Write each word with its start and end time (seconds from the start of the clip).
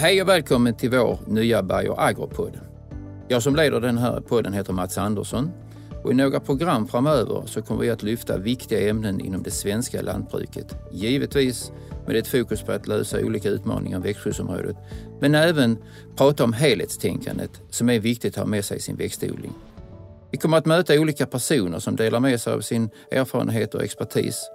Hej 0.00 0.22
och 0.22 0.28
välkommen 0.28 0.74
till 0.74 0.90
vår 0.90 1.18
nya 1.26 1.62
Bioagro-podd. 1.62 2.60
Jag 3.28 3.42
som 3.42 3.56
leder 3.56 3.80
den 3.80 3.98
här 3.98 4.20
podden 4.20 4.52
heter 4.52 4.72
Mats 4.72 4.98
Andersson 4.98 5.50
och 6.04 6.12
i 6.12 6.14
några 6.14 6.40
program 6.40 6.88
framöver 6.88 7.42
så 7.46 7.62
kommer 7.62 7.80
vi 7.80 7.90
att 7.90 8.02
lyfta 8.02 8.38
viktiga 8.38 8.90
ämnen 8.90 9.20
inom 9.20 9.42
det 9.42 9.50
svenska 9.50 10.02
lantbruket. 10.02 10.76
Givetvis 10.92 11.72
med 12.06 12.16
ett 12.16 12.26
fokus 12.28 12.62
på 12.62 12.72
att 12.72 12.86
lösa 12.86 13.20
olika 13.20 13.48
utmaningar 13.48 13.98
i 13.98 14.02
växtskyddsområdet, 14.02 14.76
men 15.20 15.34
även 15.34 15.78
prata 16.16 16.44
om 16.44 16.52
helhetstänkandet 16.52 17.60
som 17.70 17.90
är 17.90 17.98
viktigt 17.98 18.34
att 18.34 18.44
ha 18.44 18.46
med 18.46 18.64
sig 18.64 18.76
i 18.76 18.80
sin 18.80 18.96
växtodling. 18.96 19.52
Vi 20.30 20.38
kommer 20.38 20.56
att 20.56 20.66
möta 20.66 21.00
olika 21.00 21.26
personer 21.26 21.78
som 21.78 21.96
delar 21.96 22.20
med 22.20 22.40
sig 22.40 22.52
av 22.52 22.60
sin 22.60 22.90
erfarenhet 23.10 23.74
och 23.74 23.84
expertis 23.84 24.50